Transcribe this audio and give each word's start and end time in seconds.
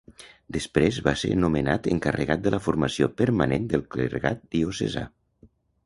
Després 0.55 0.97
va 1.07 1.13
ser 1.23 1.31
nomenat 1.41 1.89
encarregat 1.93 2.43
de 2.47 2.55
la 2.57 2.61
formació 2.71 3.11
permanent 3.23 3.71
del 3.75 3.87
clergat 3.97 4.45
diocesà. 4.59 5.07